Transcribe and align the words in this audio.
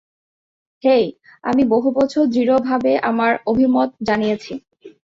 হেই, 0.83 1.05
আমি 1.43 1.63
বহুবছর 1.65 2.23
দৃঢ়ভাবে 2.25 2.91
আমার 3.01 3.31
অভিমত 3.45 3.89
জানিয়েছি। 4.03 4.53